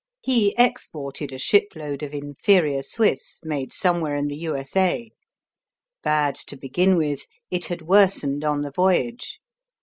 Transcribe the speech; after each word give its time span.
He 0.23 0.55
exported 0.57 1.31
a 1.31 1.37
shipload 1.37 2.01
of 2.01 2.11
inferior 2.11 2.81
"Swiss" 2.81 3.39
made 3.43 3.71
somewhere 3.71 4.15
in 4.15 4.29
the 4.29 4.37
U.S.A. 4.37 5.11
Bad 6.01 6.33
to 6.47 6.57
begin 6.57 6.95
with, 6.97 7.27
it 7.51 7.67
had 7.67 7.83
worsened 7.83 8.43
on 8.43 8.61
the 8.61 8.71
voyage. 8.71 9.39